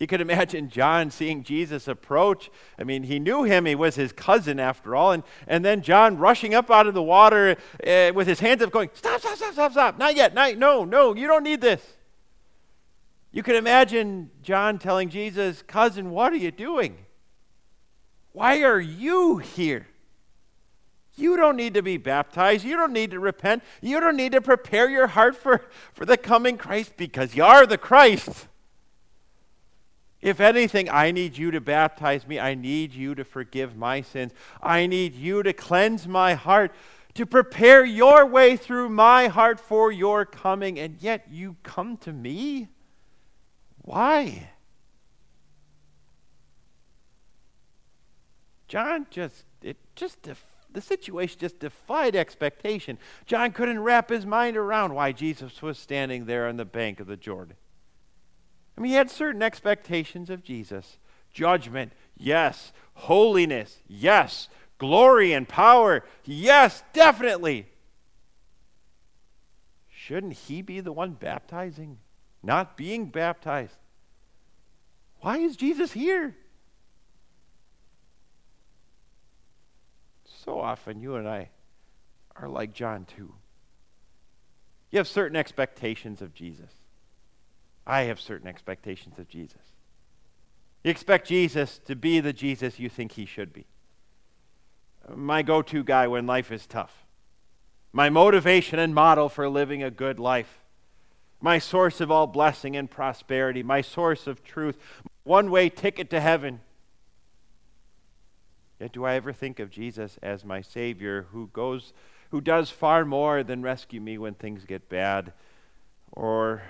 You 0.02 0.08
could 0.08 0.20
imagine 0.20 0.68
John 0.68 1.12
seeing 1.12 1.44
Jesus 1.44 1.86
approach. 1.86 2.50
I 2.76 2.82
mean, 2.82 3.04
he 3.04 3.20
knew 3.20 3.44
him, 3.44 3.66
he 3.66 3.76
was 3.76 3.94
his 3.94 4.10
cousin 4.10 4.58
after 4.58 4.96
all. 4.96 5.12
And, 5.12 5.22
and 5.46 5.64
then 5.64 5.80
John 5.80 6.18
rushing 6.18 6.54
up 6.54 6.72
out 6.72 6.88
of 6.88 6.94
the 6.94 7.02
water 7.04 7.56
uh, 7.86 8.10
with 8.12 8.26
his 8.26 8.40
hands 8.40 8.62
up, 8.62 8.72
going, 8.72 8.90
Stop, 8.94 9.20
stop, 9.20 9.36
stop, 9.36 9.52
stop, 9.52 9.70
stop. 9.70 9.98
Not 9.98 10.16
yet, 10.16 10.34
not, 10.34 10.58
no, 10.58 10.84
no, 10.84 11.14
you 11.14 11.28
don't 11.28 11.44
need 11.44 11.60
this. 11.60 11.80
You 13.30 13.44
could 13.44 13.54
imagine 13.54 14.32
John 14.42 14.80
telling 14.80 15.08
Jesus, 15.08 15.62
Cousin, 15.68 16.10
what 16.10 16.32
are 16.32 16.36
you 16.36 16.50
doing? 16.50 16.96
Why 18.32 18.64
are 18.64 18.80
you 18.80 19.38
here? 19.38 19.86
You 21.14 21.36
don't 21.36 21.54
need 21.54 21.74
to 21.74 21.82
be 21.82 21.96
baptized. 21.96 22.64
You 22.64 22.76
don't 22.76 22.92
need 22.92 23.12
to 23.12 23.20
repent. 23.20 23.62
You 23.80 24.00
don't 24.00 24.16
need 24.16 24.32
to 24.32 24.40
prepare 24.40 24.90
your 24.90 25.06
heart 25.06 25.36
for, 25.36 25.64
for 25.92 26.04
the 26.04 26.16
coming 26.16 26.58
Christ 26.58 26.94
because 26.96 27.36
you 27.36 27.44
are 27.44 27.66
the 27.66 27.78
Christ. 27.78 28.48
If 30.22 30.40
anything, 30.40 30.88
I 30.88 31.10
need 31.10 31.36
you 31.36 31.50
to 31.50 31.60
baptize 31.60 32.26
me. 32.26 32.38
I 32.38 32.54
need 32.54 32.94
you 32.94 33.14
to 33.16 33.24
forgive 33.24 33.76
my 33.76 34.00
sins. 34.02 34.32
I 34.62 34.86
need 34.86 35.14
you 35.14 35.42
to 35.42 35.52
cleanse 35.52 36.06
my 36.06 36.34
heart, 36.34 36.72
to 37.14 37.26
prepare 37.26 37.84
your 37.84 38.24
way 38.24 38.56
through 38.56 38.88
my 38.88 39.26
heart 39.26 39.58
for 39.58 39.90
your 39.90 40.24
coming. 40.24 40.78
And 40.78 40.96
yet 41.00 41.26
you 41.28 41.56
come 41.64 41.96
to 41.98 42.12
me? 42.12 42.68
Why? 43.82 44.50
John 48.68 49.08
just, 49.10 49.44
it 49.60 49.76
just 49.96 50.28
the 50.72 50.80
situation 50.80 51.38
just 51.40 51.58
defied 51.58 52.16
expectation. 52.16 52.96
John 53.26 53.52
couldn't 53.52 53.80
wrap 53.80 54.08
his 54.08 54.24
mind 54.24 54.56
around 54.56 54.94
why 54.94 55.12
Jesus 55.12 55.60
was 55.60 55.78
standing 55.78 56.24
there 56.26 56.48
on 56.48 56.56
the 56.56 56.64
bank 56.64 57.00
of 57.00 57.06
the 57.06 57.16
Jordan. 57.16 57.56
I 58.82 58.84
mean, 58.84 58.90
he 58.90 58.96
had 58.96 59.12
certain 59.12 59.44
expectations 59.44 60.28
of 60.28 60.42
Jesus 60.42 60.98
judgment, 61.32 61.92
yes. 62.16 62.72
Holiness, 62.94 63.80
yes. 63.86 64.48
Glory 64.78 65.32
and 65.32 65.48
power, 65.48 66.02
yes, 66.24 66.82
definitely. 66.92 67.68
Shouldn't 69.88 70.32
he 70.32 70.62
be 70.62 70.80
the 70.80 70.90
one 70.90 71.12
baptizing, 71.12 71.98
not 72.42 72.76
being 72.76 73.06
baptized? 73.06 73.76
Why 75.20 75.38
is 75.38 75.54
Jesus 75.54 75.92
here? 75.92 76.34
so 80.24 80.58
often 80.58 81.00
you 81.00 81.14
and 81.14 81.28
I 81.28 81.50
are 82.34 82.48
like 82.48 82.74
John 82.74 83.04
too. 83.04 83.32
You 84.90 84.98
have 84.98 85.06
certain 85.06 85.36
expectations 85.36 86.20
of 86.20 86.34
Jesus. 86.34 86.81
I 87.86 88.02
have 88.02 88.20
certain 88.20 88.48
expectations 88.48 89.18
of 89.18 89.28
Jesus. 89.28 89.72
You 90.84 90.90
expect 90.90 91.28
Jesus 91.28 91.78
to 91.86 91.94
be 91.94 92.20
the 92.20 92.32
Jesus 92.32 92.78
you 92.78 92.88
think 92.88 93.12
he 93.12 93.26
should 93.26 93.52
be. 93.52 93.66
My 95.14 95.42
go 95.42 95.62
to 95.62 95.82
guy 95.82 96.06
when 96.06 96.26
life 96.26 96.52
is 96.52 96.66
tough. 96.66 97.04
My 97.92 98.08
motivation 98.08 98.78
and 98.78 98.94
model 98.94 99.28
for 99.28 99.48
living 99.48 99.82
a 99.82 99.90
good 99.90 100.18
life. 100.18 100.60
My 101.40 101.58
source 101.58 102.00
of 102.00 102.10
all 102.10 102.26
blessing 102.26 102.76
and 102.76 102.90
prosperity. 102.90 103.62
My 103.62 103.80
source 103.80 104.26
of 104.26 104.44
truth. 104.44 104.78
One 105.24 105.50
way 105.50 105.68
ticket 105.68 106.08
to 106.10 106.20
heaven. 106.20 106.60
Yet 108.80 108.92
do 108.92 109.04
I 109.04 109.14
ever 109.14 109.32
think 109.32 109.60
of 109.60 109.70
Jesus 109.70 110.18
as 110.22 110.44
my 110.44 110.60
Savior 110.60 111.26
who 111.32 111.48
goes, 111.52 111.92
who 112.30 112.40
does 112.40 112.70
far 112.70 113.04
more 113.04 113.42
than 113.44 113.62
rescue 113.62 114.00
me 114.00 114.18
when 114.18 114.34
things 114.34 114.64
get 114.64 114.88
bad 114.88 115.32
or 116.10 116.62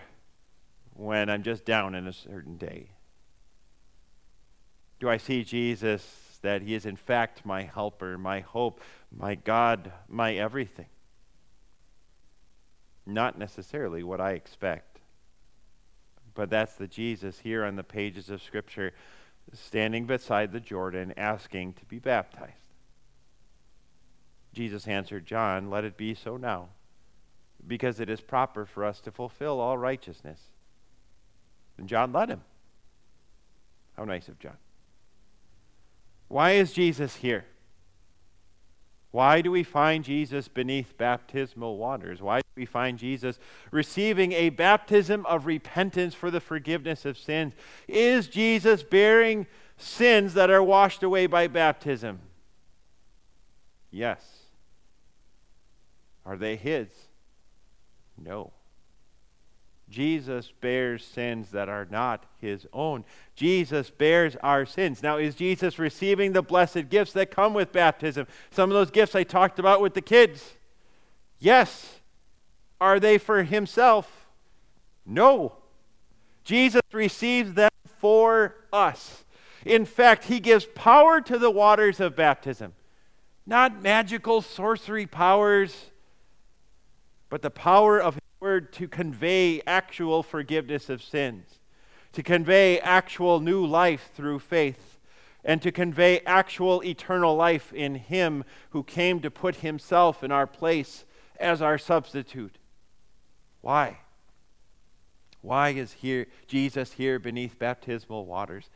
when 0.95 1.31
I'm 1.31 1.43
just 1.43 1.65
down 1.65 1.95
in 1.95 2.07
a 2.07 2.13
certain 2.13 2.57
day? 2.57 2.91
Do 5.01 5.09
I 5.09 5.17
see 5.17 5.45
Jesus 5.45 6.39
that 6.43 6.63
he 6.63 6.75
is 6.75 6.87
in 6.87 6.97
fact 6.97 7.45
my 7.45 7.63
helper, 7.63 8.17
my 8.19 8.41
hope, 8.41 8.81
my 9.11 9.35
God, 9.35 9.93
my 10.09 10.35
everything? 10.35 10.87
Not 13.05 13.39
necessarily 13.39 14.03
what 14.03 14.21
I 14.21 14.33
expect. 14.33 15.01
But 16.35 16.51
that's 16.51 16.75
the 16.75 16.87
Jesus 16.87 17.41
here 17.41 17.65
on 17.65 17.77
the 17.77 17.83
pages 17.83 18.31
of 18.31 18.43
Scripture 18.43 18.93
standing 19.53 20.07
beside 20.07 20.53
the 20.53 20.61
Jordan 20.61 21.13
asking 21.17 21.75
to 21.75 21.85
be 21.85 21.99
baptized. 21.99 22.53
Jesus 24.53 24.87
answered 24.87 25.27
John, 25.27 25.71
Let 25.71 25.85
it 25.85 25.97
be 25.97 26.15
so 26.15 26.37
now, 26.37 26.69
because 27.67 28.01
it 28.01 28.09
is 28.09 28.21
proper 28.21 28.65
for 28.65 28.85
us 28.85 29.01
to 29.01 29.11
fulfill 29.11 29.61
all 29.61 29.77
righteousness. 29.79 30.41
And 31.79 31.88
John 31.88 32.12
let 32.12 32.29
him. 32.29 32.43
How 33.97 34.05
nice 34.05 34.29
of 34.29 34.38
John. 34.38 34.57
Why 36.29 36.52
is 36.52 36.73
Jesus 36.73 37.17
here? 37.17 37.45
Why 39.11 39.43
do 39.43 39.50
we 39.50 39.62
find 39.62 40.02
Jesus 40.02 40.49
beneath 40.49 40.97
baptismal 40.97 41.76
waters? 41.76 42.23
Why 42.23 42.38
do 42.38 42.47
we 42.57 42.64
find 42.64 42.99
Jesus 42.99 43.38
receiving 43.71 44.33
a 44.33 44.49
baptism 44.49 45.26
of 45.26 45.45
repentance 45.45 46.14
for 46.14 46.31
the 46.31 46.41
forgiveness 46.41 47.05
of 47.05 47.19
sins? 47.19 47.52
Is 47.87 48.26
Jesus 48.29 48.83
bearing 48.83 49.47
sins 49.76 50.33
that 50.33 50.49
are 50.49 50.62
washed 50.62 51.02
away 51.02 51.26
by 51.26 51.47
baptism? 51.47 52.21
Yes. 53.91 54.23
Are 56.25 56.38
they 56.38 56.57
his? 56.57 56.88
No. 58.17 58.52
Jesus 59.93 60.51
bears 60.63 61.05
sins 61.05 61.51
that 61.51 61.69
are 61.69 61.87
not 61.91 62.25
his 62.41 62.67
own. 62.73 63.05
Jesus 63.37 63.91
bears 63.91 64.37
our 64.43 64.65
sins. 64.65 65.03
Now, 65.03 65.19
is 65.19 65.35
Jesus 65.35 65.79
receiving 65.79 66.33
the 66.33 66.43
blessed 66.43 66.89
gifts 66.89 67.13
that 67.13 67.31
come 67.31 67.53
with 67.53 67.73
baptism? 67.73 68.27
Some 68.51 68.71
of 68.71 68.75
those 68.75 68.91
gifts 68.91 69.15
I 69.15 69.23
talked 69.23 69.59
about 69.59 69.83
with 69.83 69.93
the 69.93 70.01
kids. 70.01 70.55
Yes. 71.39 72.01
Are 72.81 72.99
they 72.99 73.19
for 73.19 73.43
himself? 73.43 74.27
No. 75.05 75.57
Jesus 76.43 76.83
receives 76.91 77.53
them 77.53 77.71
for 77.99 78.57
us. 78.73 79.25
In 79.67 79.85
fact, 79.85 80.25
he 80.25 80.41
gives 80.41 80.65
power 80.75 81.21
to 81.21 81.39
the 81.39 81.51
waters 81.51 82.01
of 82.01 82.17
baptism. 82.17 82.73
Not 83.47 83.83
magical 83.83 84.41
sorcery 84.41 85.07
powers, 85.07 85.91
but 87.29 87.43
the 87.43 87.51
power 87.51 88.01
of 88.01 88.19
word 88.43 88.73
to 88.73 88.89
convey 88.89 89.63
actual 89.69 90.21
forgiveness 90.21 90.91
of 90.91 91.01
sins, 91.01 91.61
to 92.13 92.25
convey 92.25 92.81
actual 92.81 93.39
new 93.39 93.65
life 93.65 94.11
through 94.17 94.41
faith, 94.41 94.99
and 95.45 95.63
to 95.63 95.71
convey 95.71 96.19
actual 96.27 96.83
eternal 96.85 97.37
life 97.37 97.73
in 97.73 97.95
Him 97.95 98.43
who 98.71 98.83
came 98.83 99.21
to 99.21 99.31
put 99.31 99.57
Himself 99.57 100.25
in 100.25 100.33
our 100.33 100.49
place 100.49 101.05
as 101.39 101.63
our 101.63 101.79
substitute. 101.79 102.59
Why? 103.61 103.99
Why 105.41 105.69
is 105.69 105.93
here 105.93 106.27
Jesus 106.49 106.95
here 106.95 107.21
beneath 107.21 107.61
baptismal 107.61 108.27
waters? 108.27 108.71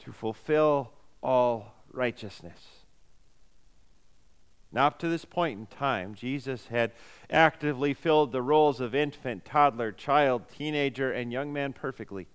To 0.00 0.10
fulfill 0.10 0.90
all 1.22 1.74
righteousness. 1.92 2.60
Now, 4.76 4.88
up 4.88 4.98
to 4.98 5.08
this 5.08 5.24
point 5.24 5.58
in 5.58 5.66
time, 5.68 6.14
Jesus 6.14 6.66
had 6.66 6.92
actively 7.30 7.94
filled 7.94 8.30
the 8.30 8.42
roles 8.42 8.78
of 8.78 8.94
infant, 8.94 9.46
toddler, 9.46 9.90
child, 9.90 10.50
teenager, 10.54 11.10
and 11.10 11.32
young 11.32 11.50
man 11.50 11.72
perfectly. 11.72 12.26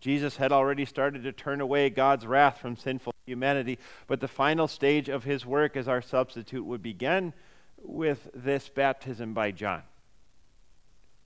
Jesus 0.00 0.38
had 0.38 0.50
already 0.50 0.84
started 0.84 1.22
to 1.22 1.30
turn 1.30 1.60
away 1.60 1.88
God's 1.88 2.26
wrath 2.26 2.58
from 2.58 2.74
sinful 2.74 3.14
humanity, 3.26 3.78
but 4.08 4.18
the 4.18 4.26
final 4.26 4.66
stage 4.66 5.08
of 5.08 5.22
his 5.22 5.46
work 5.46 5.76
as 5.76 5.86
our 5.86 6.02
substitute 6.02 6.64
would 6.64 6.82
begin 6.82 7.32
with 7.80 8.28
this 8.34 8.68
baptism 8.68 9.32
by 9.32 9.52
John. 9.52 9.84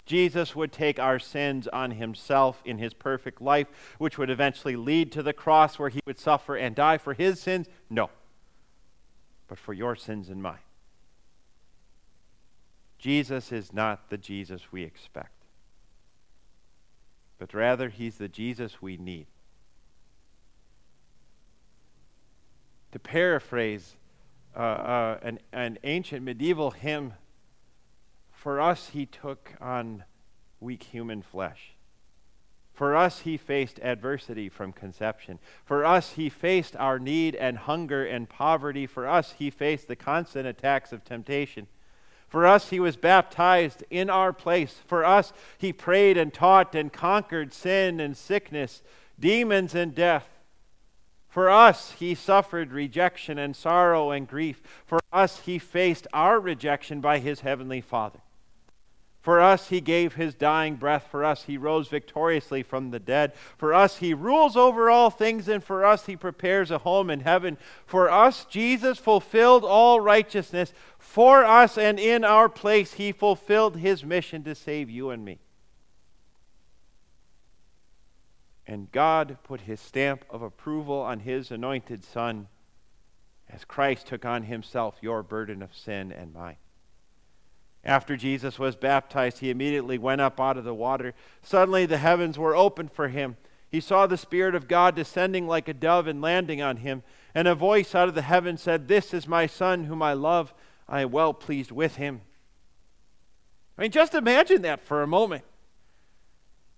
Jesus 0.04 0.54
would 0.54 0.70
take 0.70 0.98
our 0.98 1.18
sins 1.18 1.66
on 1.68 1.92
himself 1.92 2.60
in 2.66 2.76
his 2.76 2.92
perfect 2.92 3.40
life, 3.40 3.68
which 3.96 4.18
would 4.18 4.28
eventually 4.28 4.76
lead 4.76 5.12
to 5.12 5.22
the 5.22 5.32
cross 5.32 5.78
where 5.78 5.88
he 5.88 6.02
would 6.06 6.18
suffer 6.18 6.56
and 6.56 6.76
die 6.76 6.98
for 6.98 7.14
his 7.14 7.40
sins? 7.40 7.68
No 7.88 8.10
but 9.54 9.60
for 9.60 9.72
your 9.72 9.94
sins 9.94 10.30
and 10.30 10.42
mine. 10.42 10.66
Jesus 12.98 13.52
is 13.52 13.72
not 13.72 14.10
the 14.10 14.18
Jesus 14.18 14.72
we 14.72 14.82
expect, 14.82 15.44
but 17.38 17.54
rather, 17.54 17.88
he's 17.88 18.16
the 18.16 18.26
Jesus 18.26 18.82
we 18.82 18.96
need. 18.96 19.28
To 22.90 22.98
paraphrase 22.98 23.94
uh, 24.56 24.58
uh, 24.58 25.18
an, 25.22 25.38
an 25.52 25.78
ancient 25.84 26.24
medieval 26.24 26.72
hymn, 26.72 27.12
for 28.32 28.60
us 28.60 28.88
he 28.88 29.06
took 29.06 29.52
on 29.60 30.02
weak 30.58 30.82
human 30.82 31.22
flesh. 31.22 31.76
For 32.74 32.96
us, 32.96 33.20
he 33.20 33.36
faced 33.36 33.78
adversity 33.80 34.48
from 34.48 34.72
conception. 34.72 35.38
For 35.64 35.84
us, 35.84 36.14
he 36.14 36.28
faced 36.28 36.74
our 36.74 36.98
need 36.98 37.36
and 37.36 37.56
hunger 37.56 38.04
and 38.04 38.28
poverty. 38.28 38.86
For 38.86 39.08
us, 39.08 39.34
he 39.38 39.48
faced 39.48 39.86
the 39.86 39.94
constant 39.94 40.48
attacks 40.48 40.92
of 40.92 41.04
temptation. 41.04 41.68
For 42.28 42.48
us, 42.48 42.70
he 42.70 42.80
was 42.80 42.96
baptized 42.96 43.84
in 43.90 44.10
our 44.10 44.32
place. 44.32 44.80
For 44.86 45.04
us, 45.04 45.32
he 45.56 45.72
prayed 45.72 46.16
and 46.16 46.34
taught 46.34 46.74
and 46.74 46.92
conquered 46.92 47.52
sin 47.52 48.00
and 48.00 48.16
sickness, 48.16 48.82
demons 49.20 49.76
and 49.76 49.94
death. 49.94 50.26
For 51.28 51.48
us, 51.48 51.92
he 51.92 52.16
suffered 52.16 52.72
rejection 52.72 53.38
and 53.38 53.54
sorrow 53.54 54.10
and 54.10 54.26
grief. 54.26 54.62
For 54.84 54.98
us, 55.12 55.40
he 55.40 55.60
faced 55.60 56.08
our 56.12 56.40
rejection 56.40 57.00
by 57.00 57.20
his 57.20 57.40
heavenly 57.40 57.80
Father. 57.80 58.18
For 59.24 59.40
us, 59.40 59.70
he 59.70 59.80
gave 59.80 60.16
his 60.16 60.34
dying 60.34 60.76
breath. 60.76 61.08
For 61.10 61.24
us, 61.24 61.44
he 61.44 61.56
rose 61.56 61.88
victoriously 61.88 62.62
from 62.62 62.90
the 62.90 62.98
dead. 62.98 63.32
For 63.56 63.72
us, 63.72 63.96
he 63.96 64.12
rules 64.12 64.54
over 64.54 64.90
all 64.90 65.08
things. 65.08 65.48
And 65.48 65.64
for 65.64 65.82
us, 65.82 66.04
he 66.04 66.14
prepares 66.14 66.70
a 66.70 66.76
home 66.76 67.08
in 67.08 67.20
heaven. 67.20 67.56
For 67.86 68.10
us, 68.10 68.44
Jesus 68.44 68.98
fulfilled 68.98 69.64
all 69.64 69.98
righteousness. 69.98 70.74
For 70.98 71.42
us 71.42 71.78
and 71.78 71.98
in 71.98 72.22
our 72.22 72.50
place, 72.50 72.92
he 72.92 73.12
fulfilled 73.12 73.78
his 73.78 74.04
mission 74.04 74.44
to 74.44 74.54
save 74.54 74.90
you 74.90 75.08
and 75.08 75.24
me. 75.24 75.38
And 78.66 78.92
God 78.92 79.38
put 79.42 79.62
his 79.62 79.80
stamp 79.80 80.26
of 80.28 80.42
approval 80.42 81.00
on 81.00 81.20
his 81.20 81.50
anointed 81.50 82.04
Son 82.04 82.48
as 83.48 83.64
Christ 83.64 84.06
took 84.06 84.26
on 84.26 84.42
himself 84.42 84.96
your 85.00 85.22
burden 85.22 85.62
of 85.62 85.74
sin 85.74 86.12
and 86.12 86.34
mine. 86.34 86.56
After 87.84 88.16
Jesus 88.16 88.58
was 88.58 88.76
baptized, 88.76 89.40
he 89.40 89.50
immediately 89.50 89.98
went 89.98 90.20
up 90.20 90.40
out 90.40 90.56
of 90.56 90.64
the 90.64 90.74
water. 90.74 91.14
Suddenly 91.42 91.84
the 91.84 91.98
heavens 91.98 92.38
were 92.38 92.56
opened 92.56 92.92
for 92.92 93.08
him. 93.08 93.36
He 93.68 93.80
saw 93.80 94.06
the 94.06 94.16
Spirit 94.16 94.54
of 94.54 94.68
God 94.68 94.94
descending 94.94 95.46
like 95.46 95.68
a 95.68 95.74
dove 95.74 96.06
and 96.06 96.22
landing 96.22 96.62
on 96.62 96.78
him. 96.78 97.02
And 97.34 97.46
a 97.46 97.54
voice 97.54 97.94
out 97.94 98.08
of 98.08 98.14
the 98.14 98.22
heaven 98.22 98.56
said, 98.56 98.88
This 98.88 99.12
is 99.12 99.26
my 99.26 99.46
Son, 99.46 99.84
whom 99.84 100.00
I 100.00 100.14
love. 100.14 100.54
I 100.88 101.02
am 101.02 101.10
well 101.10 101.34
pleased 101.34 101.72
with 101.72 101.96
him. 101.96 102.22
I 103.76 103.82
mean, 103.82 103.90
just 103.90 104.14
imagine 104.14 104.62
that 104.62 104.80
for 104.80 105.02
a 105.02 105.06
moment. 105.06 105.44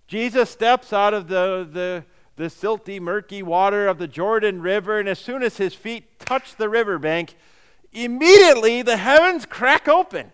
Jesus 0.08 0.50
steps 0.50 0.92
out 0.92 1.12
of 1.12 1.28
the, 1.28 1.68
the, 1.70 2.04
the 2.36 2.44
silty, 2.44 3.00
murky 3.00 3.42
water 3.42 3.86
of 3.86 3.98
the 3.98 4.08
Jordan 4.08 4.62
River, 4.62 4.98
and 4.98 5.08
as 5.08 5.18
soon 5.18 5.42
as 5.42 5.56
his 5.56 5.74
feet 5.74 6.18
touch 6.18 6.56
the 6.56 6.68
riverbank, 6.68 7.34
immediately 7.92 8.82
the 8.82 8.96
heavens 8.96 9.44
crack 9.44 9.88
open. 9.88 10.32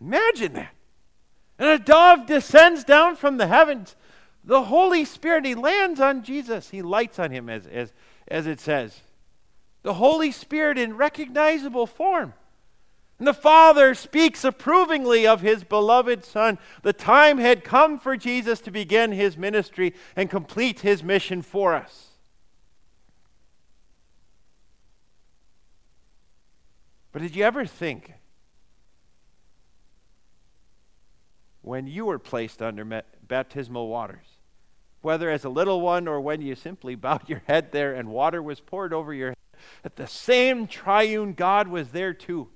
Imagine 0.00 0.54
that. 0.54 0.74
And 1.58 1.68
a 1.68 1.78
dove 1.78 2.26
descends 2.26 2.84
down 2.84 3.16
from 3.16 3.36
the 3.36 3.46
heavens. 3.46 3.96
The 4.44 4.62
Holy 4.62 5.04
Spirit, 5.04 5.44
he 5.44 5.54
lands 5.54 6.00
on 6.00 6.22
Jesus. 6.22 6.70
He 6.70 6.80
lights 6.80 7.18
on 7.18 7.30
him, 7.30 7.50
as, 7.50 7.66
as, 7.66 7.92
as 8.26 8.46
it 8.46 8.60
says. 8.60 9.00
The 9.82 9.94
Holy 9.94 10.32
Spirit 10.32 10.78
in 10.78 10.96
recognizable 10.96 11.86
form. 11.86 12.32
And 13.18 13.28
the 13.28 13.34
Father 13.34 13.94
speaks 13.94 14.44
approvingly 14.44 15.26
of 15.26 15.42
his 15.42 15.62
beloved 15.62 16.24
Son. 16.24 16.58
The 16.80 16.94
time 16.94 17.36
had 17.36 17.62
come 17.64 17.98
for 17.98 18.16
Jesus 18.16 18.60
to 18.62 18.70
begin 18.70 19.12
his 19.12 19.36
ministry 19.36 19.92
and 20.16 20.30
complete 20.30 20.80
his 20.80 21.04
mission 21.04 21.42
for 21.42 21.74
us. 21.74 22.06
But 27.12 27.20
did 27.20 27.36
you 27.36 27.44
ever 27.44 27.66
think 27.66 28.14
when 31.62 31.86
you 31.86 32.06
were 32.06 32.18
placed 32.18 32.62
under 32.62 33.02
baptismal 33.26 33.88
waters, 33.88 34.26
whether 35.02 35.30
as 35.30 35.44
a 35.44 35.48
little 35.48 35.80
one 35.80 36.08
or 36.08 36.20
when 36.20 36.42
you 36.42 36.54
simply 36.54 36.94
bowed 36.96 37.28
your 37.28 37.42
head 37.46 37.72
there 37.72 37.94
and 37.94 38.08
water 38.08 38.42
was 38.42 38.60
poured 38.60 38.92
over 38.92 39.12
your 39.12 39.30
head, 39.30 39.36
that 39.82 39.96
the 39.96 40.06
same 40.06 40.66
triune 40.66 41.34
God 41.34 41.68
was 41.68 41.90
there 41.90 42.14
too. 42.14 42.48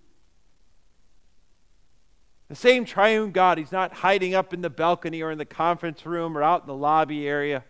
The 2.48 2.54
same 2.54 2.84
triune 2.84 3.32
God. 3.32 3.58
He's 3.58 3.72
not 3.72 3.94
hiding 3.94 4.34
up 4.34 4.52
in 4.52 4.60
the 4.60 4.70
balcony 4.70 5.22
or 5.22 5.30
in 5.30 5.38
the 5.38 5.44
conference 5.44 6.04
room 6.04 6.36
or 6.36 6.42
out 6.42 6.62
in 6.62 6.66
the 6.66 6.74
lobby 6.74 7.26
area. 7.26 7.64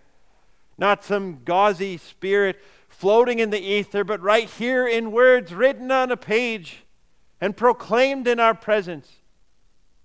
Not 0.76 1.04
some 1.04 1.44
gauzy 1.44 1.96
spirit 1.96 2.60
floating 2.88 3.38
in 3.38 3.50
the 3.50 3.60
ether, 3.60 4.04
but 4.04 4.20
right 4.20 4.48
here 4.48 4.86
in 4.86 5.12
words 5.12 5.54
written 5.54 5.90
on 5.90 6.10
a 6.10 6.16
page 6.16 6.84
and 7.40 7.56
proclaimed 7.56 8.26
in 8.26 8.40
our 8.40 8.54
presence. 8.54 9.20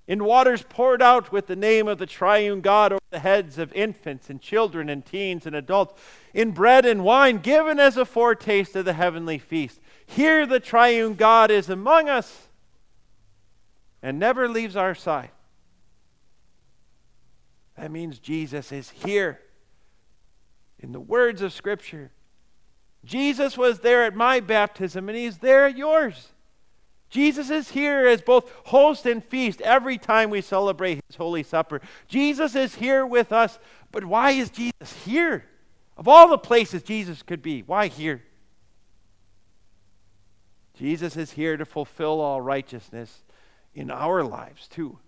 In 0.09 0.23
waters 0.23 0.65
poured 0.67 1.03
out 1.03 1.31
with 1.31 1.45
the 1.45 1.55
name 1.55 1.87
of 1.87 1.99
the 1.99 2.07
triune 2.07 2.61
God 2.61 2.91
over 2.91 2.99
the 3.11 3.19
heads 3.19 3.59
of 3.59 3.71
infants 3.73 4.27
and 4.27 4.41
children 4.41 4.89
and 4.89 5.05
teens 5.05 5.45
and 5.45 5.55
adults. 5.55 5.93
In 6.33 6.49
bread 6.49 6.83
and 6.83 7.03
wine 7.03 7.37
given 7.37 7.79
as 7.79 7.95
a 7.95 8.05
foretaste 8.05 8.75
of 8.75 8.85
the 8.85 8.93
heavenly 8.93 9.37
feast. 9.37 9.79
Here 10.07 10.47
the 10.47 10.59
triune 10.59 11.13
God 11.13 11.51
is 11.51 11.69
among 11.69 12.09
us 12.09 12.47
and 14.01 14.17
never 14.17 14.49
leaves 14.49 14.75
our 14.75 14.95
side. 14.95 15.29
That 17.77 17.91
means 17.91 18.17
Jesus 18.17 18.71
is 18.71 18.89
here. 18.89 19.39
In 20.79 20.91
the 20.91 20.99
words 20.99 21.43
of 21.43 21.53
Scripture, 21.53 22.09
Jesus 23.05 23.59
was 23.59 23.81
there 23.81 24.05
at 24.05 24.15
my 24.15 24.39
baptism, 24.39 25.07
and 25.07 25.15
He's 25.15 25.37
there 25.37 25.67
at 25.67 25.77
yours. 25.77 26.29
Jesus 27.09 27.49
is 27.49 27.71
here 27.71 28.07
as 28.07 28.21
both 28.21 28.51
host 28.65 29.05
and 29.05 29.23
feast 29.23 29.61
every 29.61 29.97
time 29.97 30.29
we 30.29 30.41
celebrate 30.41 30.99
His 31.07 31.15
Holy 31.15 31.43
Supper. 31.43 31.81
Jesus 32.07 32.55
is 32.55 32.75
here 32.75 33.05
with 33.05 33.31
us, 33.31 33.57
but 33.91 34.05
why 34.05 34.31
is 34.31 34.49
Jesus 34.49 34.93
here? 35.05 35.45
Of 35.97 36.07
all 36.07 36.29
the 36.29 36.37
places 36.37 36.83
Jesus 36.83 37.23
could 37.23 37.41
be, 37.41 37.61
why 37.61 37.87
here? 37.87 38.23
Jesus 40.75 41.17
is 41.17 41.31
here 41.31 41.57
to 41.57 41.65
fulfill 41.65 42.21
all 42.21 42.39
righteousness 42.39 43.23
in 43.73 43.91
our 43.91 44.23
lives, 44.23 44.67
too. 44.67 44.99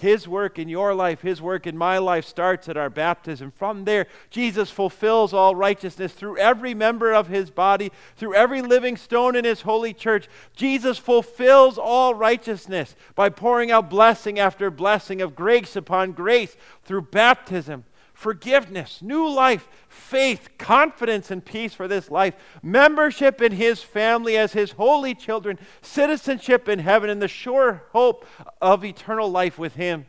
His 0.00 0.28
work 0.28 0.60
in 0.60 0.68
your 0.68 0.94
life, 0.94 1.22
His 1.22 1.42
work 1.42 1.66
in 1.66 1.76
my 1.76 1.98
life 1.98 2.24
starts 2.24 2.68
at 2.68 2.76
our 2.76 2.88
baptism. 2.88 3.50
From 3.50 3.84
there, 3.84 4.06
Jesus 4.30 4.70
fulfills 4.70 5.34
all 5.34 5.56
righteousness 5.56 6.12
through 6.12 6.38
every 6.38 6.72
member 6.72 7.12
of 7.12 7.26
His 7.26 7.50
body, 7.50 7.90
through 8.16 8.34
every 8.34 8.62
living 8.62 8.96
stone 8.96 9.34
in 9.34 9.44
His 9.44 9.62
holy 9.62 9.92
church. 9.92 10.28
Jesus 10.54 10.98
fulfills 10.98 11.78
all 11.78 12.14
righteousness 12.14 12.94
by 13.16 13.28
pouring 13.28 13.72
out 13.72 13.90
blessing 13.90 14.38
after 14.38 14.70
blessing 14.70 15.20
of 15.20 15.34
grace 15.34 15.74
upon 15.74 16.12
grace 16.12 16.56
through 16.84 17.02
baptism 17.02 17.84
forgiveness, 18.18 19.00
new 19.00 19.28
life, 19.28 19.68
faith, 19.88 20.48
confidence, 20.58 21.30
and 21.30 21.44
peace 21.44 21.72
for 21.72 21.86
this 21.86 22.10
life, 22.10 22.34
membership 22.64 23.40
in 23.40 23.52
His 23.52 23.80
family 23.80 24.36
as 24.36 24.52
His 24.52 24.72
holy 24.72 25.14
children, 25.14 25.56
citizenship 25.82 26.68
in 26.68 26.80
heaven, 26.80 27.10
and 27.10 27.22
the 27.22 27.28
sure 27.28 27.84
hope 27.92 28.26
of 28.60 28.84
eternal 28.84 29.30
life 29.30 29.56
with 29.56 29.76
Him. 29.76 30.06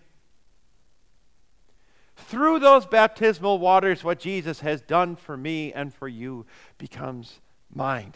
Through 2.16 2.60
those 2.60 2.88
baptismal 2.88 3.60
waters, 3.60 4.04
what 4.04 4.20
Jesus 4.20 4.62
has 4.62 4.82
done 4.82 5.16
for 5.16 5.38
me 5.38 5.72
and 5.72 5.94
for 5.94 6.08
you 6.08 6.48
becomes 6.80 7.40
mine 7.72 8.16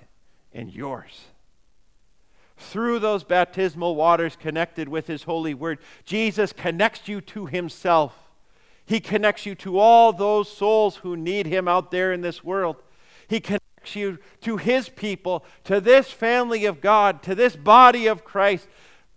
and 0.51 0.73
yours 0.73 1.25
through 2.55 2.99
those 2.99 3.23
baptismal 3.23 3.95
waters 3.95 4.37
connected 4.39 4.87
with 4.87 5.07
his 5.07 5.23
holy 5.23 5.53
word, 5.53 5.79
Jesus 6.05 6.53
connects 6.53 7.07
you 7.07 7.19
to 7.19 7.47
himself. 7.47 8.22
He 8.85 8.99
connects 8.99 9.45
you 9.45 9.55
to 9.55 9.79
all 9.79 10.11
those 10.11 10.51
souls 10.51 10.97
who 10.97 11.15
need 11.15 11.45
Him 11.45 11.67
out 11.67 11.91
there 11.91 12.11
in 12.11 12.21
this 12.21 12.43
world. 12.43 12.77
He 13.27 13.39
connects 13.39 13.95
you 13.95 14.19
to 14.41 14.57
His 14.57 14.89
people, 14.89 15.45
to 15.63 15.79
this 15.79 16.11
family 16.11 16.65
of 16.65 16.81
God, 16.81 17.23
to 17.23 17.35
this 17.35 17.55
body 17.55 18.07
of 18.07 18.25
Christ. 18.25 18.67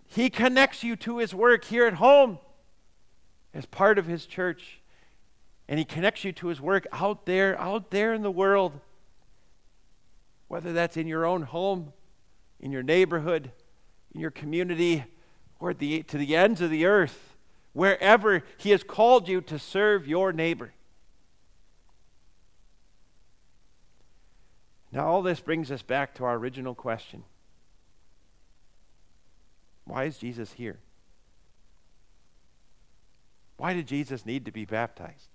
He 0.05 0.29
connects 0.29 0.83
you 0.83 0.95
to 0.97 1.17
His 1.17 1.33
work 1.33 1.65
here 1.65 1.85
at 1.85 1.95
home 1.95 2.39
as 3.53 3.65
part 3.65 3.97
of 3.97 4.05
His 4.05 4.25
church. 4.25 4.79
And 5.67 5.77
He 5.77 5.85
connects 5.85 6.23
you 6.23 6.31
to 6.33 6.47
His 6.47 6.61
work 6.61 6.87
out 6.93 7.25
there, 7.25 7.59
out 7.59 7.91
there 7.91 8.13
in 8.13 8.21
the 8.21 8.31
world. 8.31 8.79
Whether 10.47 10.71
that's 10.71 10.95
in 10.95 11.07
your 11.07 11.25
own 11.25 11.41
home, 11.41 11.91
in 12.61 12.71
your 12.71 12.83
neighborhood, 12.83 13.51
in 14.15 14.21
your 14.21 14.31
community, 14.31 15.03
or 15.59 15.73
the, 15.73 16.03
to 16.03 16.17
the 16.17 16.37
ends 16.37 16.61
of 16.61 16.69
the 16.69 16.85
earth 16.85 17.36
wherever 17.77 18.41
He 18.57 18.71
has 18.71 18.81
called 18.81 19.29
you 19.29 19.39
to 19.41 19.59
serve 19.59 20.07
your 20.07 20.33
neighbor. 20.33 20.73
Now, 24.91 25.05
all 25.05 25.21
this 25.21 25.39
brings 25.39 25.69
us 25.69 25.83
back 25.83 26.15
to 26.15 26.23
our 26.25 26.37
original 26.37 26.73
question 26.73 27.23
Why 29.85 30.05
is 30.05 30.17
Jesus 30.17 30.53
here? 30.53 30.79
Why 33.57 33.73
did 33.73 33.87
Jesus 33.87 34.25
need 34.25 34.45
to 34.45 34.51
be 34.51 34.65
baptized? 34.65 35.29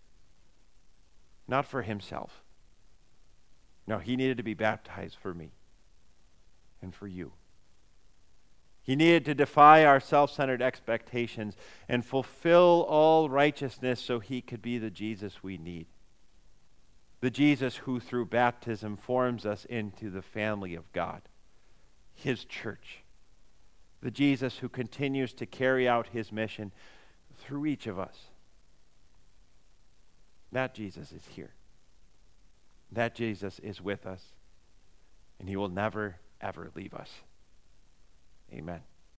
Not 1.46 1.64
for 1.64 1.82
himself. 1.82 2.42
No, 3.86 3.98
he 3.98 4.16
needed 4.16 4.38
to 4.38 4.42
be 4.42 4.54
baptized 4.54 5.16
for 5.16 5.32
me 5.32 5.52
and 6.80 6.92
for 6.92 7.06
you. 7.06 7.32
He 8.82 8.96
needed 8.96 9.24
to 9.26 9.34
defy 9.34 9.84
our 9.84 10.00
self 10.00 10.32
centered 10.32 10.60
expectations 10.60 11.56
and 11.88 12.04
fulfill 12.04 12.84
all 12.88 13.28
righteousness 13.28 14.00
so 14.00 14.18
he 14.18 14.42
could 14.42 14.60
be 14.60 14.78
the 14.78 14.90
Jesus 14.90 15.42
we 15.42 15.56
need. 15.56 15.86
The 17.20 17.30
Jesus 17.30 17.76
who, 17.76 18.00
through 18.00 18.26
baptism, 18.26 18.96
forms 18.96 19.46
us 19.46 19.64
into 19.66 20.10
the 20.10 20.22
family 20.22 20.74
of 20.74 20.92
God, 20.92 21.22
his 22.12 22.44
church. 22.44 23.04
The 24.00 24.10
Jesus 24.10 24.58
who 24.58 24.68
continues 24.68 25.32
to 25.34 25.46
carry 25.46 25.88
out 25.88 26.08
his 26.08 26.32
mission 26.32 26.72
through 27.38 27.66
each 27.66 27.86
of 27.86 28.00
us. 28.00 28.16
That 30.50 30.74
Jesus 30.74 31.12
is 31.12 31.22
here. 31.30 31.54
That 32.90 33.14
Jesus 33.14 33.60
is 33.60 33.80
with 33.80 34.04
us, 34.04 34.34
and 35.38 35.48
he 35.48 35.54
will 35.54 35.68
never, 35.68 36.16
ever 36.40 36.72
leave 36.74 36.92
us. 36.92 37.10
Amen. 38.52 38.91